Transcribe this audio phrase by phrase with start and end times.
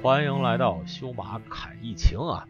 [0.00, 2.46] 欢迎来到修马侃疫情啊！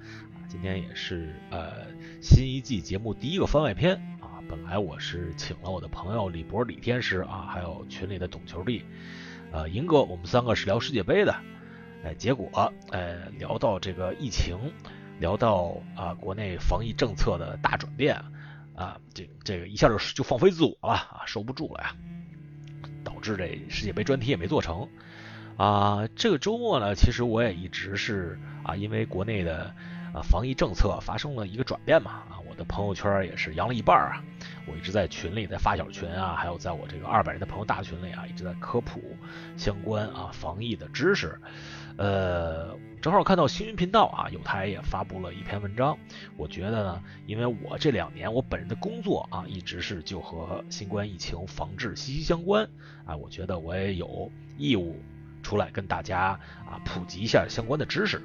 [0.48, 1.86] 今天也是呃
[2.20, 4.36] 新一季节目第一个番外篇啊。
[4.50, 8.84] 本来我是请了我的朋友李博、李天师啊，还有群里的懂球帝
[9.50, 11.34] 呃银哥，我们三个是聊世界杯的。
[12.04, 14.58] 哎，结果呃聊到这个疫情，
[15.18, 18.22] 聊到啊国内防疫政策的大转变
[18.76, 21.96] 啊，这这个一下就就放飞自我了啊，收不住了呀，
[23.02, 24.86] 导致这世界杯专题也没做成。
[25.58, 29.74] 啊，这个周末呢，其实我也一直是啊，因为国内的
[30.14, 34.22] 啊防疫政策发生了一个转变嘛，啊，我的朋友圈也是阳了一半啊，
[34.66, 39.02] 我一直在群里，在发小群啊，还有在我这个二百人的朋友大群里啊，一直在科普
[39.56, 41.36] 相关啊防疫的知识。
[41.96, 45.98] 呃，正好看到星云频道啊，有台也发布了一篇文章，
[46.36, 52.64] 我觉得呢，因为我这两年我本人的工作啊，一直是就和新冠疫情防治息息相关
[53.04, 54.94] 啊，我觉得我也有义务。
[55.48, 58.20] 出来跟大家啊普及一下相关的知识，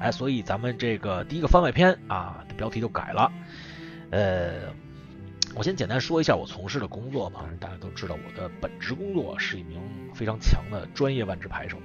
[0.00, 3.30] 哎，所以咱们这个第一个番外篇啊的标题就改了，
[4.08, 4.72] 呃，
[5.54, 9.82] 我先简单说一下我从事的工作吧，大家都知道我的本职工作是一名
[10.14, 11.76] 非常强的专业万智牌手。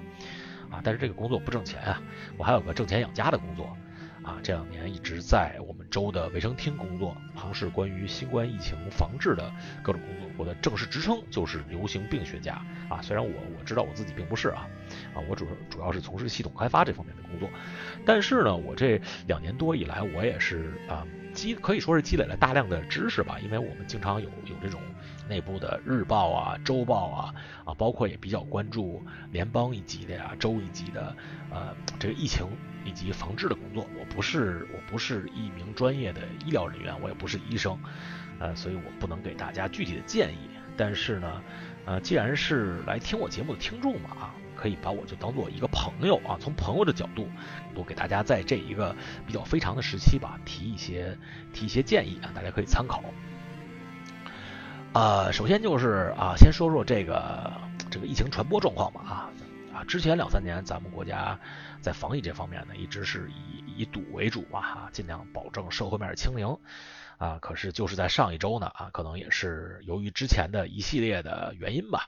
[0.71, 2.01] 啊，但是这个工作不挣钱啊，
[2.38, 3.77] 我还有个挣钱养家的工作。
[4.23, 10.29] 啊，这两年一直在我们州的卫生厅工作，从事关于新冠疫情防治的各种工作。
[10.38, 12.53] 我的正式职称就是流行病学家
[12.89, 13.01] 啊。
[13.01, 14.67] 虽然我我知道我自己并不是啊，
[15.13, 17.49] 啊，我主主要是从事系统开发这方面的工作。
[18.05, 24.80] 但是呢，我这两年多以来，我也是啊积可以说是积累了大量的知识吧，因为我们经常有有这种
[25.28, 27.34] 内部的日报啊、周报啊
[27.66, 31.16] 啊，包括也比较关注联邦一级的呀、州一级的
[31.52, 32.48] 呃这个疫情。
[32.85, 37.80] 以及防治的工作，我不是我不是一名专业的医疗人员，我也不是医生，
[38.40, 40.50] 呃，所以我不能给大家具体的建议。
[40.75, 41.41] 但是呢，
[41.86, 47.28] 呃，既然是来听我节目的听众嘛，啊，可以把我就当做一个朋友啊，从朋友的角度，
[47.75, 48.96] 我给大家在这一个
[49.28, 51.18] 比较非常的时期吧，提一些
[51.51, 53.03] 提一些建议啊，大家可以参考。
[54.94, 57.51] 呃，首先就是啊，先说说这个
[57.91, 59.29] 这个疫情传播状况吧，啊。
[59.74, 61.38] 啊，之前两三年咱们国家
[61.81, 66.57] 在防疫这方面呢，一直是以以堵为主吧，哈，尽量保证社会面清零。
[67.18, 72.07] 啊，可是就是在上一周呢，啊，可能也是由于之前的一系列的原因吧，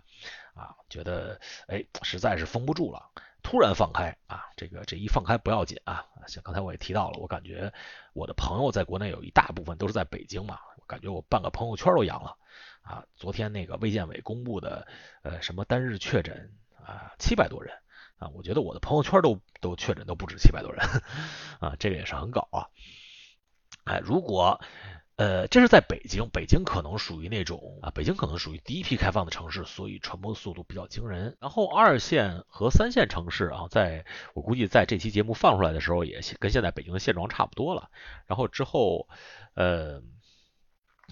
[0.55, 3.11] 啊，觉得哎，实在是封不住了，
[3.43, 7.71] 突然放开啊，这个这一放开不要紧啊，像刚才我也提到了，我感觉
[8.13, 12.35] 我的朋友在国内有一大部分都是在北京嘛，我感觉我半个朋友圈都阳了。
[12.81, 14.87] 啊，昨天那个卫健委公布的
[15.21, 16.57] 呃什么单日确诊。
[16.85, 17.75] 啊，七百多人
[18.19, 18.29] 啊！
[18.35, 20.85] 我觉得我的朋友圈都都确诊都不止七百多人
[21.59, 22.69] 啊，这个也是很搞啊！
[23.85, 24.61] 哎，如果
[25.17, 31.37] 呃，这是在北京，北京可能属于那种啊，北京可能属于第一批开放的城市，所以传播速度比较惊人。
[31.39, 37.89] 然后二线和三线城市啊，在我估计在这期节目放出来的时候，也跟现在北京的现状差不多了。
[38.27, 39.07] 然后之后
[39.53, 40.01] 呃。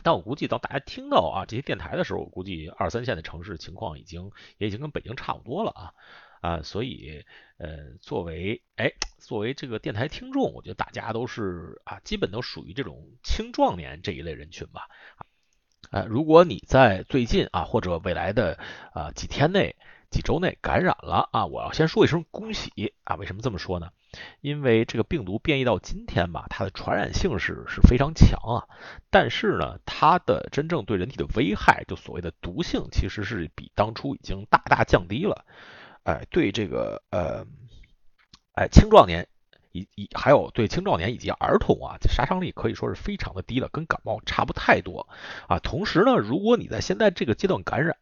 [0.01, 5.93] 但我估计到大家听到啊这些电台的时候，我估计二三线的城市情况已经也已经跟北京差不多了啊
[6.43, 7.23] 啊，所以
[7.57, 14.89] 呃作为哎作为这个电台听众，我觉得大家都是啊基本都属于这种青壮年这一类人群吧
[15.89, 18.59] 啊，如果你在最近啊或者未来的
[18.93, 19.77] 啊几天内
[20.09, 23.91] 几周内感染了啊，我要先说一声恭喜啊，为什么这么说呢？
[24.41, 28.67] 因为这个病毒变异到今天吧，它的传染性是是非常强啊，
[29.09, 35.45] 但是呢，它的真正对人体的危害，就所谓的毒性，其实是比当初已经大大降低了。
[36.03, 37.45] 哎，对这个呃，
[38.53, 39.27] 哎青壮年。
[39.73, 45.07] 以以还有对青少年以及儿童啊，杀伤力可以说是非常的低了，跟感冒差不太多
[45.47, 45.57] 啊。
[45.57, 47.95] 同时呢，如果你在现在这个阶段感染，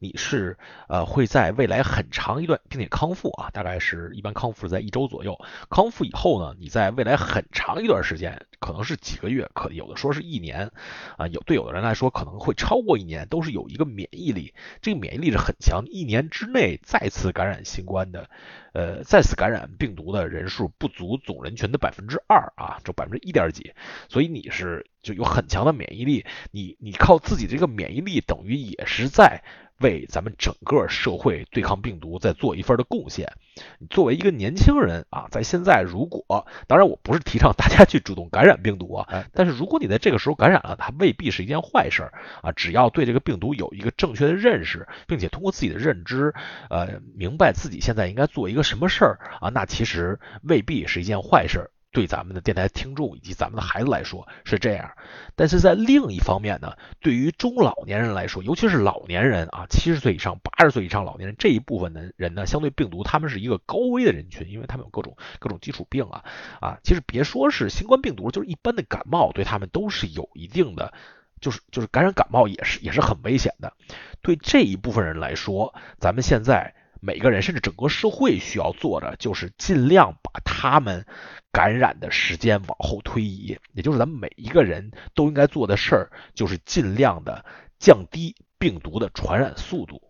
[0.00, 0.58] 你是
[0.88, 5.38] 呃会在未来很长一段，并且康复啊，大概是一般康复是在一周左右。
[5.70, 10.72] 康复以后呢，你在未来很长一段时间，可能是几个月，可有的说是一年
[11.16, 14.52] 啊，有对有的人来说可能会超过一年，都是有一个免疫力，
[14.82, 18.28] 这个免疫力是很强，一年之内再次感染新冠的。
[18.72, 23.72] 呃，再次感染病毒的人数不足总人群的百分之二啊，就百分之一点几，
[24.08, 29.44] 所以你是就有很强的免疫力，你你靠自己这个免疫力等于也是在。
[29.80, 33.32] 为咱们整个社会对抗病毒在做一份的贡献。
[33.80, 42.52] 你作为一个年轻人啊，在现在如果，当然我不是提倡大家去主动感染病毒啊，但是如果你在这个时候感染了，它未必是一件坏事啊。
[42.52, 46.32] 只要对这个病毒有一个正确的认识，并且通过自己的认知，
[46.70, 51.72] 呃，明白自己现在应该做一个什么事儿啊，那其实未必是一件坏事。
[51.94, 54.90] 对咱们的电台听众以及咱们的孩子来说是这样，
[55.36, 66.24] 但是在另一方面呢，对于中老年人来说，尤其是老年人啊，七十岁以上、八十岁以上老年人这一部分的人呢，相对病毒他们是一个高危的人群，因为他们有各种各种基础病啊
[66.60, 70.92] 啊，其实别说是新冠病毒，就是一般的感冒，对他们都是有一定的，
[71.40, 73.72] 就是就是感染感冒也是也是很危险的。
[74.20, 76.74] 对这一部分人来说，咱们现在。
[77.06, 81.04] 每个人甚至整个社会需要做的，就是尽量把他们
[81.54, 83.56] 感染的时间往后推移。
[83.72, 87.44] 也就是咱们每一个人都应该做的事儿，就是尽量的
[87.78, 90.02] 降低病毒的传染速度。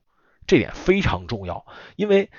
[0.47, 1.65] 这点非常重要，
[1.97, 2.31] 因为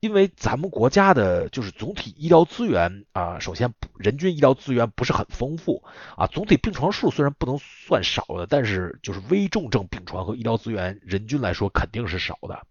[0.00, 5.82] 因为咱们国家的就是总体医疗资源啊，首先人均医疗资源不是很丰富
[6.16, 6.26] 啊。
[6.26, 12.66] 总体病床数虽然不能算少的，但是就是危重症病床和医疗资源人均来说肯定是少的。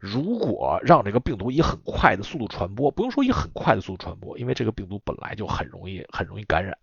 [0.00, 6.78] 如果让这个病毒以很快的速度传播，不用说以很快的速度传播，因为这个病毒本来就很容易很容易感染。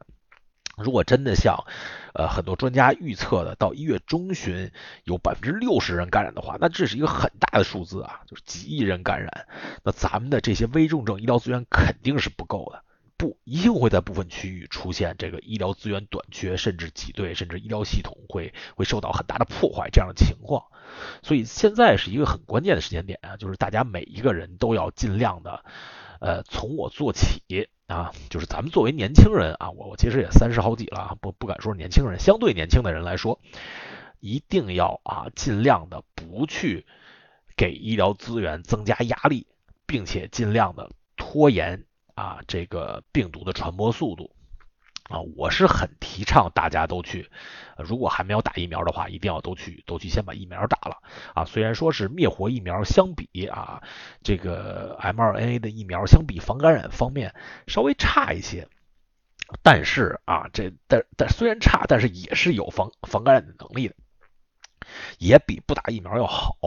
[0.78, 1.66] 如果真的像，
[2.14, 4.72] 呃，很多专家预测的，到一月中旬
[5.04, 9.48] 有百分之六十人感染的话，那这是一个很大的数字啊，就是几亿人感染，
[9.84, 12.84] 那咱们的这些危重症医疗资源肯定是不够的。
[13.18, 20.66] 不一定会在部分区域出现这个医疗资源短缺，甚至挤兑，甚至医疗系统会会受到很大的破坏这样的情况。
[21.22, 25.64] 所以现在是一个很关键的时间点啊，就是大家每一个人都要尽量的，
[26.20, 33.40] 呃，从我做起啊，就是咱们作为年轻人啊，我我其实也三十好几了，不不敢说年轻人，相对年轻的人来说，
[34.20, 36.86] 一定要啊尽量的不去
[37.56, 39.48] 给医疗资源增加压力，
[39.86, 41.84] 并且尽量的拖延。
[42.16, 44.32] 啊，这个病毒的传播速度
[45.10, 47.30] 啊，我是很提倡大家都去，
[47.78, 50.98] 如果还没有打疫苗的话，一定要都去，都去先把疫苗打了
[51.34, 51.46] 啊。
[51.46, 53.82] 虽然说是灭活疫苗相比啊，
[54.22, 57.34] 这个 mRNA 的疫苗相比防感染方面
[57.68, 58.68] 稍微差一些，
[59.64, 63.96] 但是啊，这但但虽然差，但是也是有防防感染的能力的，
[65.20, 66.58] 也比不打疫苗要好。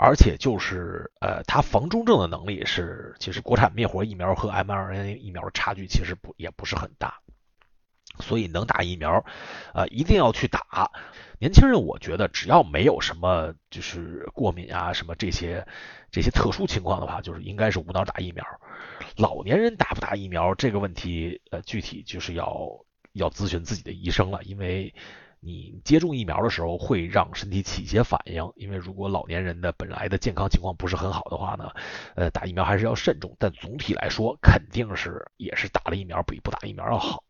[0.00, 7.18] 而且就是呃，它防重症的能力是，其实国产灭活疫苗和 mRNA 疫苗的差距其实不也不是很大，
[8.20, 9.24] 所以能打疫苗，
[9.74, 10.90] 呃，一定要去打。
[11.38, 15.66] 年轻人我觉得只要没有什么就是过敏啊什么这些
[16.10, 18.44] 这些特殊情况的话，就是应该是无脑打疫苗。
[19.16, 24.94] 老年人打不打疫苗这个问题，呃，具体就是要要咨询自己的医生了，因为。
[25.40, 31.70] 你接种疫苗的时候会让身体起一些反应，因为如果老年人的本来的健康情况不是很好的话呢，
[32.16, 33.36] 呃，打疫苗还是要慎重。
[33.38, 37.22] 但总体来说，肯定是也是打了疫苗比不打疫苗要好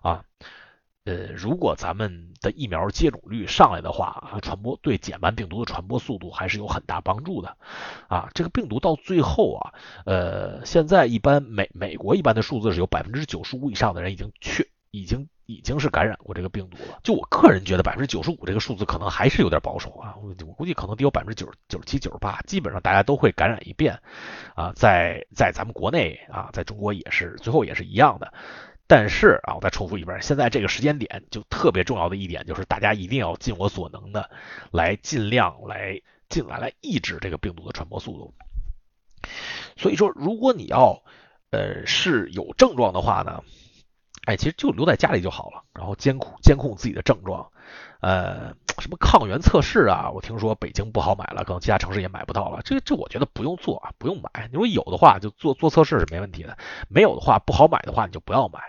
[0.00, 0.24] 啊。
[1.04, 7.56] 呃，如果咱们的疫苗接种率上来的话，传播对减慢病毒的传播速度还是有很大帮助的
[8.06, 8.30] 啊。
[8.32, 9.74] 这个病毒到最后啊，
[10.06, 15.28] 呃，现在一般美美国一般的数字是有百分之九十五以上的人已经确已经。
[15.50, 17.00] 已经是感染过这个病毒了。
[17.02, 20.14] 就我个人觉得，百分之九十五这个数字可能还是有点保守啊。
[20.22, 23.98] 我我估计可能得有百分之九十九十七、九十八，基本上大家都会感染一遍
[24.54, 24.72] 啊。
[24.76, 28.32] 在在咱们国内啊，在中国也是最后也是一样的。
[28.86, 34.30] 但是啊，我再重复一遍，现在这个时间点就特别重要的一点就是，大家一定要尽我所能的
[34.70, 38.34] 来尽量来尽来来抑制这个病毒的传播速度。
[39.76, 41.02] 所以说，如果你要
[41.50, 43.42] 呃是有症状的话呢？
[44.26, 47.50] 哎，其实就留在家里就好了，然后监控监控自己的症状，
[48.00, 52.60] 呃，什么抗原测试啊，我听说北京不好买了，可能其他城市也买不到了。
[52.62, 54.48] 这这我觉得不用做啊，不用买。
[54.52, 56.58] 你说有的话就做做测试是没问题的，
[56.88, 58.60] 没有的话不好买的话你就不要买，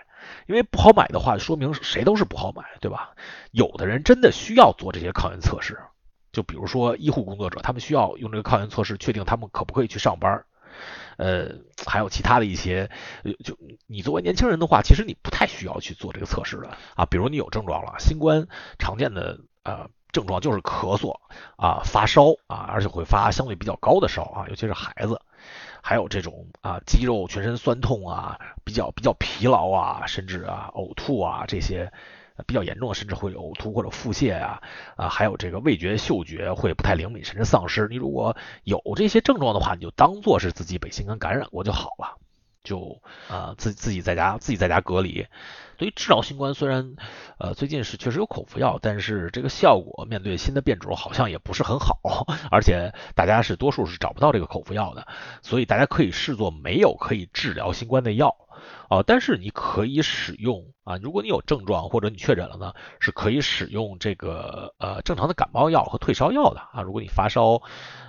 [0.46, 3.10] 因为不好买的话说明谁都是不好买，对吧？
[3.50, 5.78] 有的人真的需要做这些抗原测试，
[6.32, 10.44] 就比如说医护工作者，他们需要用这个抗原测试确定他们可不可以去上班。
[11.16, 12.90] 呃，还有其他的一些，
[13.44, 17.06] 就你作为年轻人的话，其实你不太需要去做这个测试的啊。
[17.06, 18.46] 比如你有症状了，新冠
[18.78, 21.18] 常见的呃症状就是咳嗽
[21.56, 25.20] 啊、发烧啊，而且会发相对比较高的烧啊，尤其是孩子，
[25.82, 31.92] 还有这种啊肌肉全身酸痛啊、比较比较疲劳啊，甚至啊呕吐啊这些。
[32.42, 34.62] 比较严重的，甚至会呕吐或者腹泻啊，
[34.96, 37.88] 啊，还有这个味觉、嗅觉会不太灵敏，甚至丧失。
[37.88, 42.18] 你如果有这些症状的话，你就当做是自己被新冠感染过就好了，
[42.64, 45.26] 就啊自自己在家自己在家隔离。
[45.78, 46.94] 所以治疗新冠虽然
[47.38, 51.98] 呃最近是确实有口服药，但是这个效果面对新的变种好像也不是很好，
[52.52, 55.08] 而且大家是多数是找不到这个口服药的，
[55.42, 58.36] 所以大家可以视作没有可以治疗新冠的药。
[58.88, 66.82] 哦，但是你可以使用啊，如果你有症状或者你确诊了呢，是可以使用这个呃正常的感冒药和退烧药的啊。
[66.82, 67.62] 如果你发烧，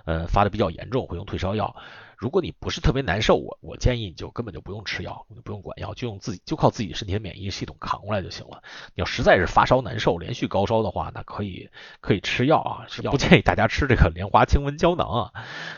[0.06, 1.76] 呃发的比较严重，会用退烧药。
[2.24, 8.64] 如果你不是特别难受，我我建议你就根本就不用吃药，不用管药，就用自己就靠自己身体的免疫系统扛过来就行了。
[8.96, 15.32] 你要实在是发烧难受，连续高烧的话，那可以可以吃药啊，是不建议大家吃这个莲花清瘟胶囊啊。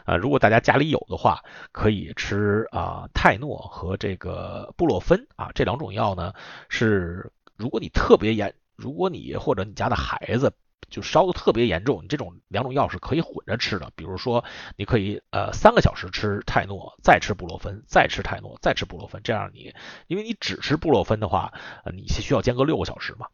[0.06, 6.34] 啊，如果大家家里有的话，可以吃啊泰诺和这个布洛芬啊这两种药呢，
[6.70, 10.54] 是如果你特别严，如果你或者你家的孩子。
[10.96, 13.92] 就烧的特别严重，你这种两种药是可以混着吃的。
[13.98, 14.46] 比如说，
[14.78, 19.20] 你可以呃三个小时吃泰诺，再吃布洛芬，再吃泰诺，再吃布洛芬。
[19.26, 19.74] 这样你，
[20.08, 21.52] 因为你只吃布洛芬的话，
[21.94, 23.28] 你需要间隔六个小时嘛。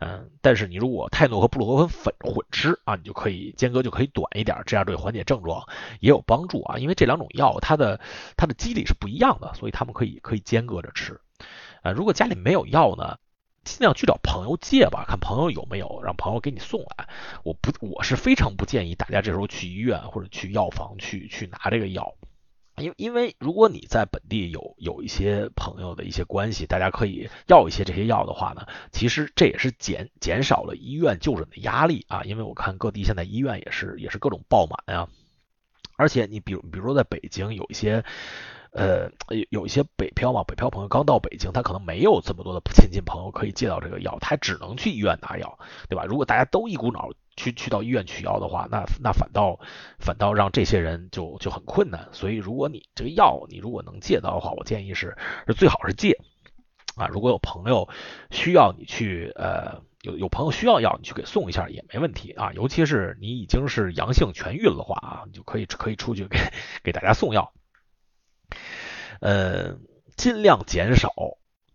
[0.00, 5.68] 嗯，但是你如果泰诺和布洛芬粉混吃啊，你就可以间隔就可以短一点，这样对缓解症状
[6.00, 6.78] 也有帮助啊。
[6.78, 8.00] 因为这两种药它的
[8.36, 11.20] 它的机理是不一样的，所以他们可以可以间隔着吃。
[11.82, 13.16] 呃，如果家里没有药呢？
[13.62, 17.08] 尽量去找朋友借吧，看朋友有没有，让朋友给你送来。
[17.44, 22.14] 我不，我是非常不建议大家这时候去医院或者去药房去去拿这个药，
[22.78, 32.22] 因因为如果你在本地有有一些朋友的一些关系，大家可以要一些这些药的话呢，其实这也是减减少了医院就诊的压力啊。
[32.24, 35.08] 因为我看各地现在医院也是也是各种爆满啊，
[35.96, 38.04] 而且你比如比如说在北京有一些。
[38.72, 45.58] 呃，有有一些北漂嘛，北漂朋友刚到北京，他可能没有这么多的亲戚朋友可以借到这个药，他只能去医院拿药，
[45.88, 46.04] 对吧？
[46.04, 49.58] 如果大家都一股脑去去到医院取药的话，那那反倒
[49.98, 52.08] 反倒让这些人就就很困难。
[52.12, 55.16] 所以，如果你这个药你如果能借到的话，我建议是
[55.48, 56.16] 是最好是借
[56.94, 57.08] 啊。
[57.08, 57.88] 如果有朋友
[58.30, 62.52] 需要你去，呃，有有朋友需要药，你去给送一下也没问题啊。
[62.52, 66.38] 尤其是你已经是阳性痊愈了的话啊，你就可以可以出去给
[66.84, 67.52] 给大家送药。
[69.20, 69.76] 呃，
[70.16, 71.12] 尽量减少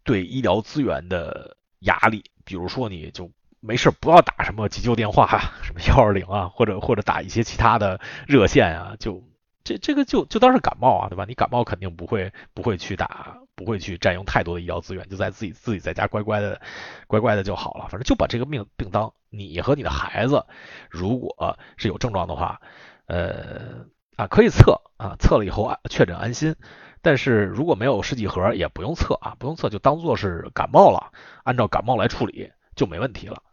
[0.03, 9.24] 对医疗资源的压力，比如说你就没事不要打什么急救电话啊，什么幺二零啊，或者或者打一些其他的热线啊，就
[9.63, 11.25] 这这个就就当是感冒啊，对吧？
[11.27, 16.62] 你感冒肯定不会不会去打，不会去占用太多的医疗资源，就在自己自己在家乖乖的
[17.08, 17.88] 乖乖的就好了。
[17.89, 20.46] 反正就把这个病病当你和你的孩子，
[20.89, 22.62] 如果是有症状的话，
[23.08, 26.56] 呃啊可以测啊，测了以后确诊安心。
[27.02, 31.12] 但是如果没有试剂盒，也不用测啊，不用测就当做是感冒了，
[31.44, 33.44] 按照感冒来处理就没问题了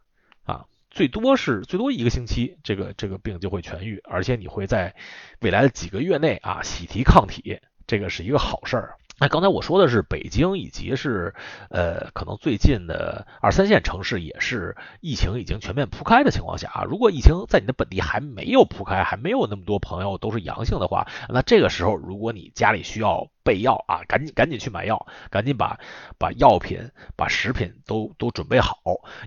[0.45, 0.65] 啊。
[0.91, 4.95] 最多是最多一个星期，这个这个病就会痊愈，而且你会在
[5.41, 8.97] 未来的几个月内啊喜提抗体，这个是一个好事儿。
[9.19, 11.35] 那刚才我说的是北京以及是
[11.71, 25.79] 呃可能最近的二三线城市也是疫情已经全面铺开的情况下啊，如果疫情在你的本地还没有铺开，还没有那么多朋友都是阳性的话，那这个时候如果你家里需要备药啊，赶紧赶紧去买药，赶紧把
[26.19, 28.77] 把药品、把食品都都准备好，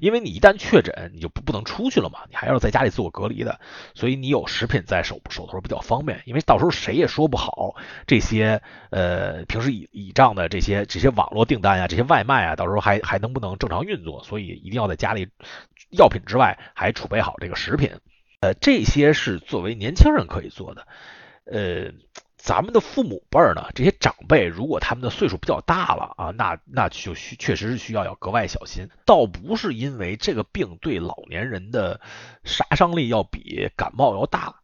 [0.02, 3.60] 因为你一旦确诊，你就不不能出去了嘛，你还要在家里自我隔离的，
[3.94, 7.76] 所以你有食品在手手头比较方便，因为到时候谁也说不好
[8.08, 14.24] 这些呃平时以倚仗的这些这些网络订单啊，这些外卖啊，到时候还还能不能正常运作？
[14.24, 15.28] 所以一定要在家里
[15.90, 17.92] 药品之外还储备好这个食品。
[18.42, 20.88] 呃，这些是作为年轻人可以做的。
[21.46, 21.92] 呃，
[22.38, 28.90] 咱们的父母辈儿呢，这些长辈如果他们的岁数比较大了啊，那那就需确实是需要要格外小心。
[29.06, 32.02] 倒不是因为这个病对老年人的
[32.44, 34.56] 杀伤力要比感冒要大。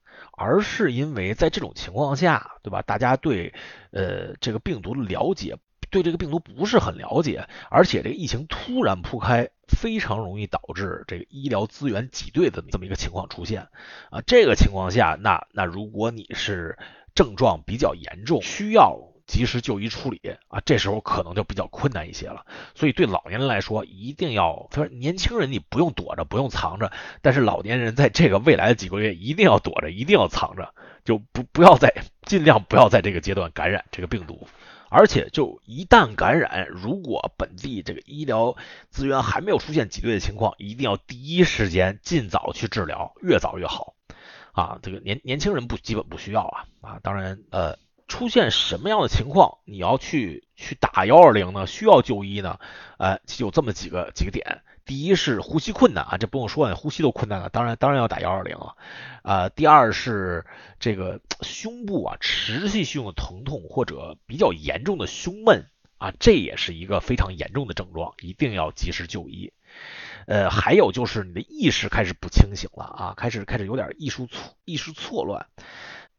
[0.42, 2.82] 而是因为在这种情况下，对吧？
[2.82, 3.54] 大家对
[3.92, 5.58] 呃这个病毒的了解，
[5.92, 13.68] 对这个病毒不是很了解，而且这个疫情突然铺开，非常容易导致这个医疗资源挤兑的这么一个情况出现
[14.10, 14.22] 啊。
[14.26, 16.80] 这个情况下，那那如果你是
[17.14, 19.11] 症状比较严重，需要。
[19.32, 20.20] 及时就医处理
[20.50, 22.46] 啊，这时候可能就比较困难一些了。
[22.76, 34.50] 所以对老年人来说，一定要，他说年轻人你不用躲着，不用藏着，但是老年人在这个未来的几个月一定要躲着，一定要藏着，就不不要在尽量不要在这个阶段感染这个病毒。
[34.90, 38.58] 而且就一旦感染，如果本地这个医疗
[38.90, 43.94] 资源还没有出现挤兑的情况，一定要第一时间尽早去治疗，越早越好
[44.52, 44.80] 啊。
[44.82, 47.78] 这个年年轻人不基本不需要啊啊，当然呃。
[48.12, 51.66] 出现什么样的情况，你要去去打幺二零呢？
[51.66, 52.60] 需要就医呢？
[52.98, 54.64] 呃，有这么几个几个点。
[54.84, 58.76] 第一是呼吸困难啊，这不用说，呼吸都困难了，当然当然要打幺二零了。
[59.24, 60.46] 呃，第二是
[60.78, 69.54] 这个胸部啊持续性的疼痛或者比较严重的胸闷啊，这也是一个非常严重的症状，一定要及时就医。
[70.28, 75.48] 呃，还有就是你的意识开始不清醒了啊，开始开始有点意识错意识错乱。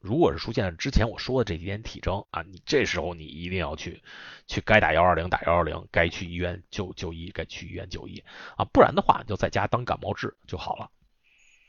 [0.03, 4.03] 如果是出现之前我说的这几点体征啊，你这时候你一定要去
[4.47, 8.23] 去该打幺二零打幺二零，该去医院就就医，该去医院就医
[8.57, 10.91] 啊，不然的话你就在家当感冒治就好了。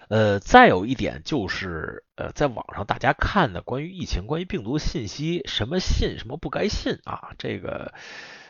[0.09, 7.93] 呃，再有一点就是，呃，在网上大家看的关于疫情、关于病毒信息，什么信什么不该信啊，这个。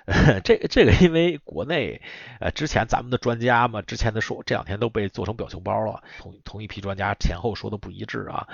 [0.44, 2.02] 这个这个，因为国内
[2.40, 8.48] 呃，之前咱们的专家嘛，之前的说这两天都被做成表情包了，同同一批专家前后说的不一致啊，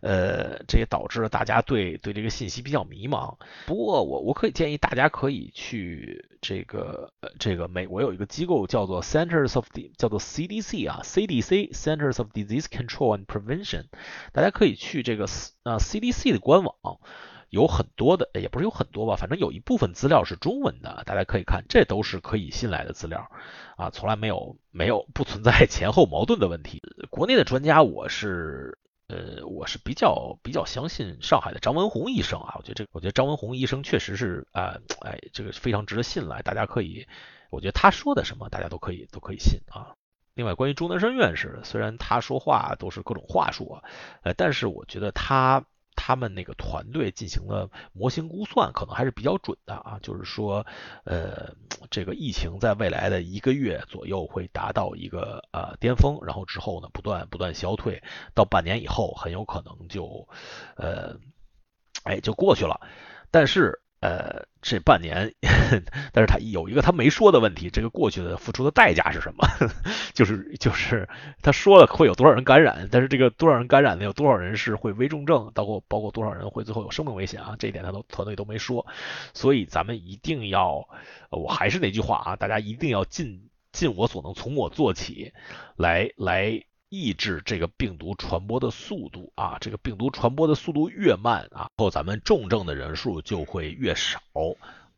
[0.00, 3.36] 呃，这也导致了大家对对这个信息比较迷茫。
[3.66, 9.66] 不过我我可以建议大家可以去这个呃这个美国有一个机构叫做 Centers of
[9.98, 13.84] 叫做 CDC 啊，CDC Centers of Disease Control and Prevention，
[14.32, 15.26] 大家可以去这个
[15.64, 16.74] 呃 CDC 的官网。
[17.50, 23.30] 有很多的，也不是有很多吧，反正有一部分资料是中文的，大家可以看，这都是可以信赖的资料
[23.76, 26.82] 啊，从来没有没有不存在前后矛盾的问题。
[27.08, 28.76] 国内的专家，我是
[29.08, 37.06] 呃我是比较比较相信上海的张文宏医生啊，我觉得这我觉得张文宏医生确实是啊哎这个非常值得信赖，大家可以，
[37.50, 39.94] 我觉得他说的什么大家都可以都可以信啊。
[40.34, 43.78] 另外，关于钟南山院士，虽然他说话都是各种话术，
[44.22, 45.64] 呃，但是我觉得他。
[45.96, 49.98] 他们那个团队进行了模型估算，可能还是比较准的啊。
[50.02, 50.64] 就是说，
[51.04, 51.54] 呃，
[51.90, 58.02] 这个疫情在未来的一个月左右会达到一个呃巅峰，然后之后呢不断不断消退，
[58.34, 60.28] 到半年以后很有可能就，
[60.76, 61.16] 呃，
[62.04, 62.80] 哎就过去了。
[63.30, 63.80] 但是。
[64.06, 65.34] 呃，这半年，
[66.14, 69.44] 但是他有一个他没说的问题，这个过去的付出的代价是什么？
[70.14, 71.08] 就是就是
[71.42, 74.04] 他说了会有多少人感染，但是这个多少人感染呢？
[74.04, 77.56] 有多少人是会危重症，包括包括多少人会最后有生命危险啊？
[77.58, 78.86] 这一点他都团队都没说，
[79.34, 80.88] 所以咱们一定要，
[81.30, 85.32] 我还是那句话啊，大家一定要尽尽我所能，从我做起，
[85.76, 86.62] 来来。
[86.88, 94.20] 抑制这个病毒传播的速度啊，这个病毒传播的速度越慢啊，后咱们重症的人数就会越少，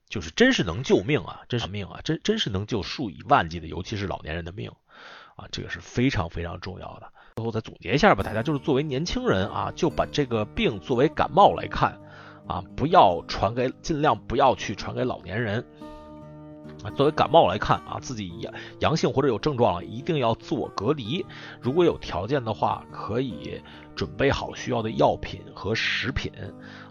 [0.09, 4.71] 就是真是能救命啊，真是命啊，真真是能救数以万计的，尤其是老年人的命
[5.37, 7.11] 啊，这个是非常非常重要的。
[7.37, 11.99] 最后再总结一下吧，大家就是作为年轻人啊，就把这个病作为感冒来看
[12.47, 15.65] 啊，不要传给，尽量不要去传给老年人。
[16.85, 21.25] 啊，作为感冒来看啊，自己阳阳性或者有症状了，一定要自我隔离。
[21.61, 23.61] 如果有条件的话，可以
[23.97, 26.33] 准备好需要的药品和食品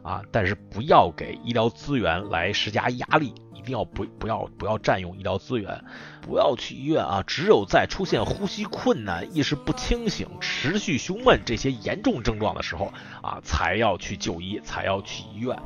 [0.04, 5.86] 啊，但是不要给医疗资源来施加压力，一定要不不要不要占用医疗资源，
[6.22, 7.24] 不要去医院啊。
[7.26, 15.58] 只有在出现呼吸困难、意识不清醒、持续胸闷这些严重症状的时候啊，才要去就医，才要去医院。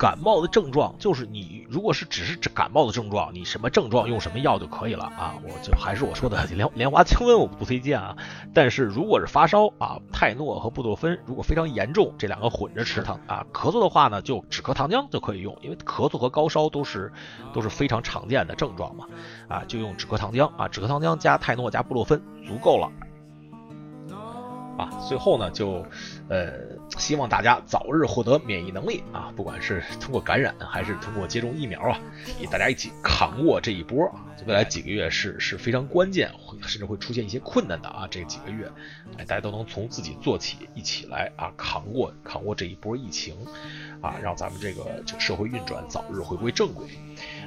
[0.00, 4.08] 感冒的症状就是你，如果是只是感冒的症状，你什么症状？
[4.08, 5.34] 用什么药就可以了啊！
[5.44, 8.16] 我就还是我说的莲莲花清瘟我不推荐啊。
[8.54, 13.46] 但是如果是发烧啊，泰诺和布洛芬如果非常严重，这两个混着吃它啊。
[13.52, 17.12] 咳嗽的话呢，就止咳糖浆就可以用，因为咳嗽和高烧都是
[17.52, 18.96] 都是非常常见的症状？
[18.96, 19.04] 嘛
[19.48, 22.90] 啊，就用止咳糖浆啊，止咳糖浆加泰诺加布洛芬足够了。
[24.78, 25.84] 啊，最后呢，就，
[26.30, 26.52] 呃，
[26.98, 31.98] 希望大家早日获得免疫能力啊，不管是通过感染还是通过接种疫苗啊，
[32.40, 34.26] 与大家一起扛过这一波啊。
[34.46, 38.08] 未来几个月是是非常关键，会甚至会出现一些困难的啊。
[38.10, 38.70] 这几个月，
[39.18, 43.34] 哎，大家都能从自己做起，一起来啊，扛过扛过这一波疫情
[44.00, 46.86] 啊，让咱们这个这个社会运转早日回归正轨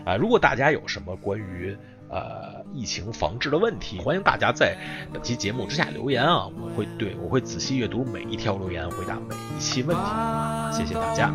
[0.06, 0.16] 啊。
[0.16, 1.76] 如果大家有什么关于
[2.14, 4.78] 呃，疫情防治的问题，欢迎大家在
[5.12, 10.04] 本期节目之下留言啊，我会对我会仔细阅读每一条留言，回答每一期问题，
[10.78, 11.34] 谢谢大家。